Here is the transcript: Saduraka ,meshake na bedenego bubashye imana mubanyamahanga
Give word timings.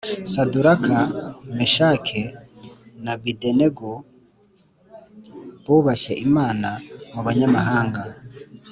Saduraka 0.31 0.97
,meshake 1.57 2.19
na 3.03 3.13
bedenego 3.21 3.89
bubashye 5.65 6.13
imana 6.27 6.69
mubanyamahanga 7.13 8.01